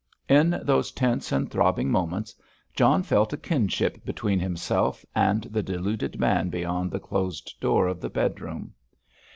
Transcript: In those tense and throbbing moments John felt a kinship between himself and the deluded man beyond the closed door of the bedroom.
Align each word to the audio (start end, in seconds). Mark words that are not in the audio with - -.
In 0.29 0.59
those 0.63 0.91
tense 0.91 1.31
and 1.31 1.51
throbbing 1.51 1.91
moments 1.91 2.33
John 2.73 3.03
felt 3.03 3.33
a 3.33 3.37
kinship 3.37 4.03
between 4.03 4.39
himself 4.39 5.05
and 5.13 5.43
the 5.43 5.61
deluded 5.61 6.19
man 6.19 6.49
beyond 6.49 6.89
the 6.89 6.99
closed 6.99 7.53
door 7.59 7.85
of 7.87 8.01
the 8.01 8.09
bedroom. 8.09 8.73